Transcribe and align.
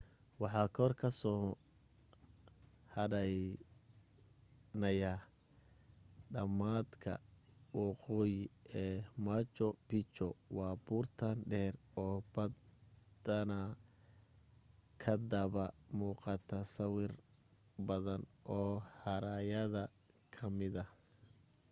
waxa 0.41 0.63
kor 0.75 0.91
ka 1.01 1.09
soo 1.21 1.43
hadhaynaya 2.95 5.13
dhamaadka 6.33 7.13
waqooyi 7.79 8.41
ee 8.81 8.97
machu 9.25 9.67
picchu 9.87 10.27
waa 10.57 10.73
buurtan 10.85 11.37
dheer 11.51 11.75
oo 12.05 12.17
badanaa 12.33 13.69
kadaba 15.03 15.65
muuqata 15.97 16.59
sawir 16.75 17.11
badan 17.87 18.21
oo 18.57 18.71
haraayada 19.01 19.83
ka 20.33 20.45
mida 20.57 20.83